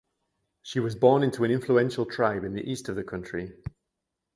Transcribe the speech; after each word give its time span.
She 0.63 0.79
was 0.79 0.95
born 0.95 1.21
into 1.21 1.43
an 1.43 1.51
influential 1.51 2.07
tribe 2.07 2.43
in 2.43 2.55
the 2.55 2.67
east 2.67 2.89
of 2.89 2.95
the 2.95 3.03
country. 3.03 3.53